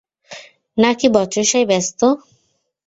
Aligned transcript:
নাকি 0.77 1.07
বচসায় 1.15 1.65
ব্যস্ত? 1.71 1.99